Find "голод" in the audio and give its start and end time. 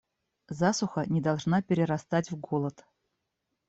2.35-2.87